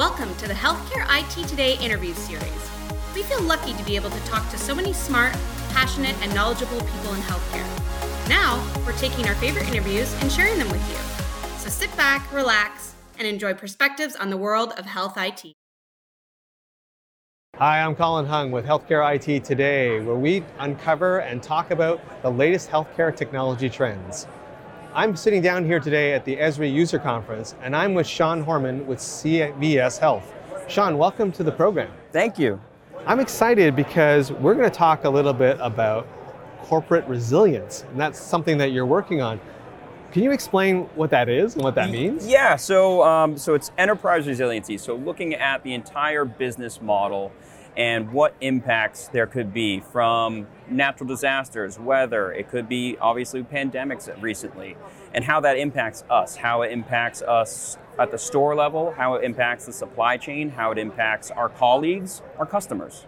[0.00, 2.70] Welcome to the Healthcare IT Today interview series.
[3.14, 5.36] We feel lucky to be able to talk to so many smart,
[5.74, 8.26] passionate, and knowledgeable people in healthcare.
[8.26, 10.96] Now, we're taking our favorite interviews and sharing them with you.
[11.58, 15.52] So sit back, relax, and enjoy perspectives on the world of health IT.
[17.56, 22.30] Hi, I'm Colin Hung with Healthcare IT Today, where we uncover and talk about the
[22.30, 24.26] latest healthcare technology trends.
[24.92, 28.84] I'm sitting down here today at the Esri User Conference, and I'm with Sean Horman
[28.86, 30.34] with CVS Health.
[30.66, 31.92] Sean, welcome to the program.
[32.10, 32.60] Thank you.
[33.06, 36.08] I'm excited because we're going to talk a little bit about
[36.62, 39.40] corporate resilience, and that's something that you're working on.
[40.10, 42.26] Can you explain what that is and what that means?
[42.26, 44.76] Yeah, so um, so it's enterprise resiliency.
[44.76, 47.30] So looking at the entire business model
[47.76, 54.10] and what impacts there could be from natural disasters, weather, it could be obviously pandemics
[54.20, 54.76] recently,
[55.14, 59.24] and how that impacts us, how it impacts us at the store level, how it
[59.24, 63.06] impacts the supply chain, how it impacts our colleagues, our customers.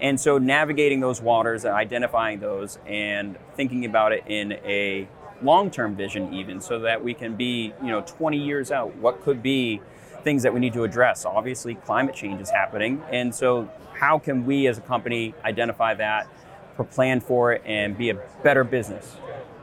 [0.00, 5.06] And so navigating those waters and identifying those and thinking about it in a
[5.42, 9.42] long-term vision even so that we can be, you know, 20 years out, what could
[9.42, 9.80] be
[10.22, 11.24] things that we need to address.
[11.24, 13.02] Obviously, climate change is happening.
[13.10, 16.26] And so how can we as a company identify that,
[16.90, 19.16] plan for it, and be a better business?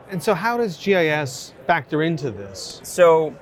[0.09, 2.80] And so, how does GIS factor into this?
[2.83, 3.36] So,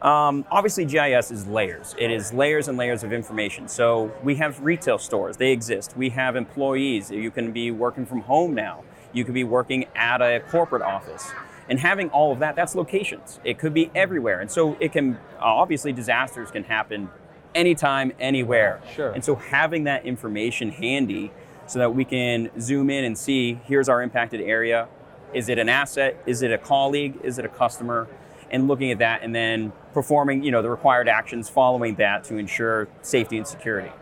[0.00, 1.94] um, obviously, GIS is layers.
[1.98, 3.68] It is layers and layers of information.
[3.68, 5.94] So, we have retail stores, they exist.
[5.94, 7.10] We have employees.
[7.10, 8.82] You can be working from home now,
[9.12, 11.30] you could be working at a corporate office.
[11.68, 13.40] And having all of that, that's locations.
[13.44, 14.40] It could be everywhere.
[14.40, 17.10] And so, it can uh, obviously, disasters can happen
[17.54, 18.80] anytime, anywhere.
[18.94, 19.12] Sure.
[19.12, 21.30] And so having that information handy
[21.66, 24.88] so that we can zoom in and see here's our impacted area.
[25.34, 26.22] Is it an asset?
[26.26, 27.18] Is it a colleague?
[27.22, 28.08] Is it a customer?
[28.50, 32.36] And looking at that and then performing, you know, the required actions following that to
[32.36, 33.92] ensure safety and security.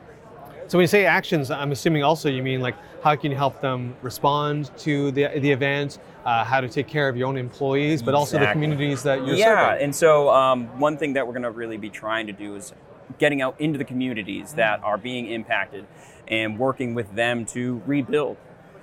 [0.68, 3.60] So when you say actions, I'm assuming also you mean like how can you help
[3.60, 8.02] them respond to the, the event, uh, how to take care of your own employees,
[8.02, 9.84] but also the communities that you're yeah, serving.
[9.84, 12.74] and so um, one thing that we're going to really be trying to do is
[13.18, 15.86] getting out into the communities that are being impacted
[16.26, 18.36] and working with them to rebuild.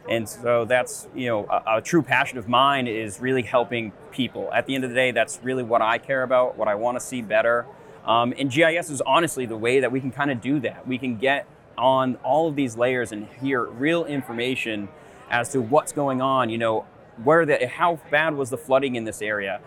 [0.10, 4.50] And so that's, you know, a, a, true passion of mine is really helping people.
[4.54, 6.98] At the end of the day, that's really what I care about, what I want
[6.98, 7.66] to see better.
[8.06, 10.86] Um, and GIS is honestly the way that we can kind of do that.
[10.88, 11.48] We can get
[11.78, 14.90] on all of these layers and hear real information
[15.30, 16.50] as to what's going on.
[16.50, 16.86] You know,
[17.24, 19.62] where the how bad was the flooding in this area?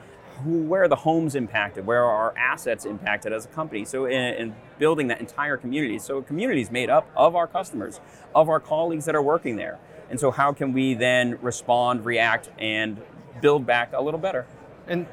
[0.44, 1.86] who, where are the homes impacted?
[1.86, 3.84] Where are our assets impacted as a company?
[3.84, 5.98] So, in, in, building that entire community.
[5.98, 8.00] So, a community is made up of our customers,
[8.34, 9.78] of our colleagues that are working there.
[10.10, 13.00] And so, how can we then respond, react, and
[13.40, 14.46] build back a little better?
[14.86, 15.06] And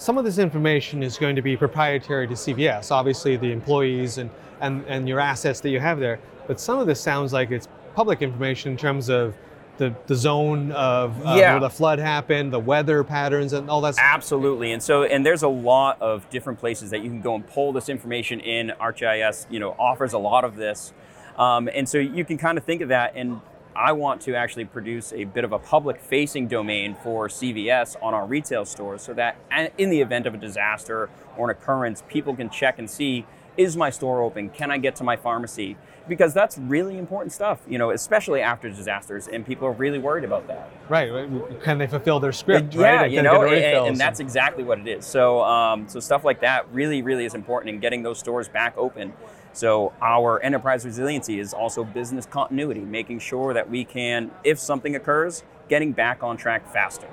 [0.00, 4.30] some of this information is going to be proprietary to CVS, obviously, the employees and,
[4.62, 6.18] and, and your assets that you have there.
[6.46, 9.36] But some of this sounds like it's public information in terms of
[9.76, 11.52] the, the zone of uh, yeah.
[11.52, 13.96] where the flood happened, the weather patterns, and all that.
[13.98, 17.46] Absolutely, and so and there's a lot of different places that you can go and
[17.46, 18.72] pull this information in.
[18.80, 20.94] ArcGIS, you know, offers a lot of this,
[21.36, 23.12] um, and so you can kind of think of that.
[23.16, 23.40] And
[23.74, 28.26] I want to actually produce a bit of a public-facing domain for CVS on our
[28.26, 29.36] retail stores, so that
[29.78, 33.24] in the event of a disaster or an occurrence, people can check and see
[33.56, 34.48] is my store open?
[34.48, 35.76] Can I get to my pharmacy?
[36.08, 40.24] Because that's really important stuff, you know, especially after disasters, and people are really worried
[40.24, 40.70] about that.
[40.88, 41.28] Right.
[41.62, 42.74] Can they fulfill their script?
[42.74, 43.10] Yeah, right?
[43.10, 45.04] you know, and, and, that's exactly what it is.
[45.04, 48.76] So, um, so stuff like that really, really is important in getting those stores back
[48.76, 49.12] open.
[49.52, 54.96] So our enterprise resiliency is also business continuity, making sure that we can, if something
[54.96, 57.08] occurs, getting back on track faster.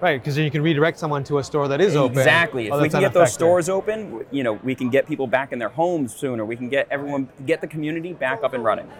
[0.00, 2.18] Right, because then you can redirect someone to a store that is open.
[2.18, 2.70] Exactly.
[2.70, 5.52] Oh, if we can get those stores open, you know, we can get people back
[5.52, 6.44] in their homes sooner.
[6.44, 8.90] We can get everyone, get the community back up and running.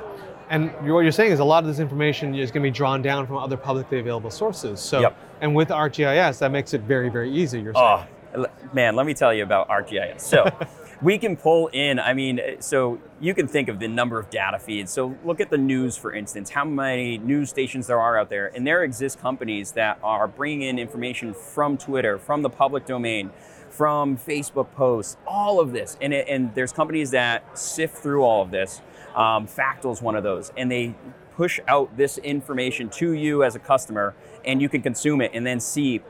[0.50, 3.00] And what you're saying is a lot of this information is going to be drawn
[3.00, 4.80] down from other publicly available sources.
[4.80, 5.16] So, yep.
[5.40, 7.60] and with ArcGIS, that makes it very, very easy.
[7.60, 8.04] You're ah,
[8.34, 8.46] saying.
[8.46, 10.20] Oh, man, let me tell you about ArcGIS.
[10.20, 10.50] So.
[11.02, 14.58] we can pull in, I mean, so you can think of the number of data
[14.58, 14.92] feeds.
[14.92, 18.48] So look at the news, for instance, how many news stations there are out there.
[18.54, 23.30] And there exist companies that are bringing in information from Twitter, from the public domain,
[23.70, 25.96] from Facebook posts, all of this.
[26.02, 28.82] And, it, and there's companies that sift through all of this.
[29.14, 29.48] Um,
[29.84, 30.52] is one of those.
[30.56, 30.94] And they
[31.34, 34.14] push out this information to you as a customer,
[34.44, 36.00] and you can consume it and then see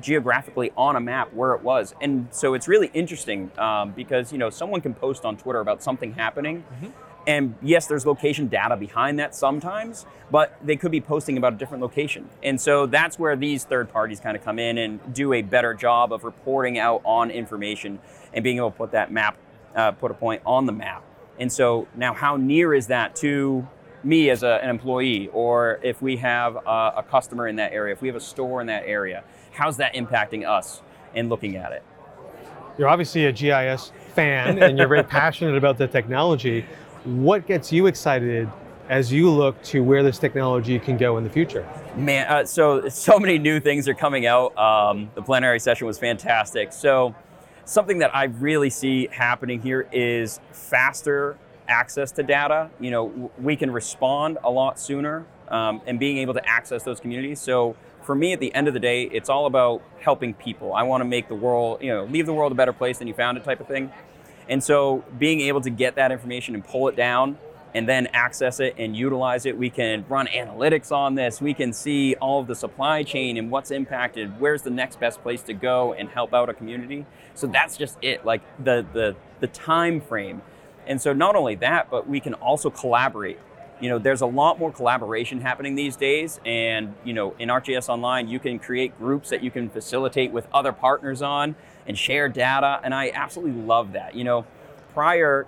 [0.00, 1.94] geographically on a map where it was.
[2.00, 5.82] And so it's really interesting um, because you know someone can post on Twitter about
[5.82, 6.62] something happening.
[6.62, 6.86] Mm-hmm.
[7.26, 11.56] And yes, there's location data behind that sometimes, but they could be posting about a
[11.56, 12.26] different location.
[12.42, 15.74] And so that's where these third parties kind of come in and do a better
[15.74, 17.98] job of reporting out on information
[18.32, 19.36] and being able to put that map,
[19.76, 21.04] uh, put a point on the map
[21.38, 23.66] And so now, how near is that to
[24.04, 27.92] me as a, an employee, or if we have a, a customer in that area,
[27.92, 30.82] if we have a store in that area, how's that impacting us
[31.14, 31.82] in looking at it?
[32.76, 36.64] You're obviously a GIS fan and you're very passionate about the technology.
[37.04, 38.48] What gets you excited
[38.88, 41.68] as you look to where this technology can go in the future?
[41.96, 44.56] Man, uh, so so many new things are coming out.
[44.56, 46.72] Um, the plenary session was fantastic.
[46.72, 47.14] So
[47.64, 51.36] something that I really see happening here is faster
[51.68, 52.70] access to data.
[52.80, 57.00] You know, we can respond a lot sooner um, and being able to access those
[57.00, 57.40] communities.
[57.40, 60.72] So for me, at the end of the day, it's all about helping people.
[60.72, 63.08] I want to make the world, you know, leave the world a better place than
[63.08, 63.92] you found it, type of thing.
[64.48, 67.38] And so being able to get that information and pull it down
[67.74, 69.56] and then access it and utilize it.
[69.56, 71.40] We can run analytics on this.
[71.40, 74.40] We can see all of the supply chain and what's impacted.
[74.40, 77.06] Where's the next best place to go and help out a community?
[77.34, 78.24] So that's just it.
[78.24, 80.42] Like the the the time frame.
[80.88, 83.38] And so not only that, but we can also collaborate.
[83.78, 87.88] You know, there's a lot more collaboration happening these days, and you know, in ArcGIS
[87.88, 91.54] Online, you can create groups that you can facilitate with other partners on
[91.86, 94.16] and share data, and I absolutely love that.
[94.16, 94.46] You know,
[94.94, 95.46] prior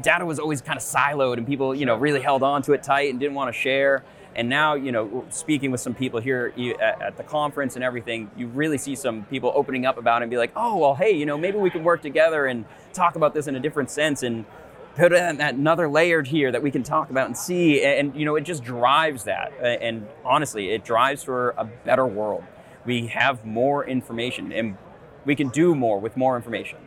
[0.00, 2.82] data was always kind of siloed and people, you know, really held on to it
[2.82, 4.04] tight and didn't want to share.
[4.34, 8.46] And now, you know, speaking with some people here at the conference and everything, you
[8.46, 11.26] really see some people opening up about it and be like, oh, well, hey, you
[11.26, 14.44] know, maybe we can work together and talk about this in a different sense and
[14.98, 17.84] put another layer here that we can talk about and see.
[17.84, 19.52] And, you know, it just drives that.
[19.62, 22.42] And honestly, it drives for a better world.
[22.84, 24.76] We have more information and
[25.24, 26.78] we can do more with more information.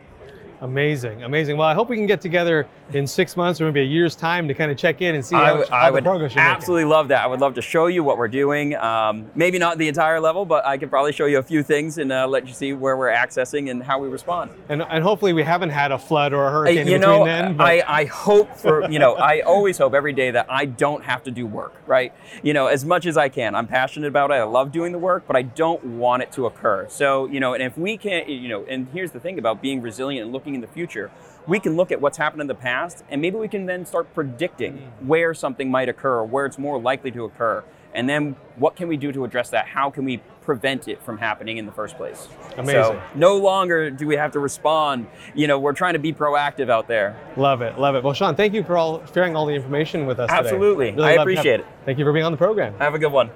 [0.62, 1.56] Amazing, amazing.
[1.56, 4.46] Well, I hope we can get together in six months or maybe a year's time
[4.46, 6.44] to kind of check in and see I how, would, how I would progress you're
[6.44, 7.24] absolutely love that.
[7.24, 8.76] I would love to show you what we're doing.
[8.76, 11.98] Um, maybe not the entire level, but I could probably show you a few things
[11.98, 14.52] and uh, let you see where we're accessing and how we respond.
[14.68, 17.26] And, and hopefully we haven't had a flood or a hurricane you in know, between
[17.26, 17.56] then.
[17.56, 21.02] but- I, I hope for, you know, I always hope every day that I don't
[21.02, 22.14] have to do work, right?
[22.44, 23.56] You know, as much as I can.
[23.56, 24.34] I'm passionate about it.
[24.34, 26.86] I love doing the work, but I don't want it to occur.
[26.88, 29.82] So, you know, and if we can't, you know, and here's the thing about being
[29.82, 31.10] resilient and looking in the future,
[31.46, 34.12] we can look at what's happened in the past and maybe we can then start
[34.14, 35.06] predicting mm.
[35.06, 37.64] where something might occur where it's more likely to occur.
[37.94, 39.66] And then what can we do to address that?
[39.66, 42.28] How can we prevent it from happening in the first place?
[42.56, 42.74] Amazing.
[42.74, 45.06] So no longer do we have to respond.
[45.34, 47.18] You know, we're trying to be proactive out there.
[47.36, 48.02] Love it, love it.
[48.02, 50.38] Well, Sean, thank you for all sharing all the information with us today.
[50.38, 50.92] Absolutely.
[50.92, 51.66] Really I appreciate have- it.
[51.84, 52.74] Thank you for being on the program.
[52.78, 53.30] Have a good one.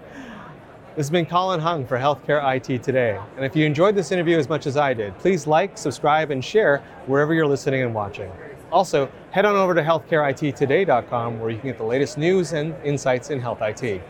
[0.96, 3.20] This has been Colin Hung for Healthcare IT Today.
[3.37, 6.43] And if you enjoyed this interview as much as I did, please like, subscribe, and
[6.43, 8.32] share wherever you're listening and watching.
[8.72, 13.28] Also, head on over to healthcareittoday.com where you can get the latest news and insights
[13.28, 14.02] in health IT.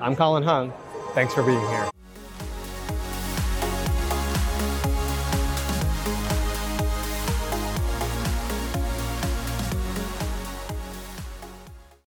[0.00, 0.72] I'm Colin Hung.
[1.14, 1.91] Thanks for being here.